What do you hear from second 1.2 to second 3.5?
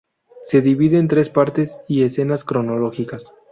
partes y escenas cronológicas.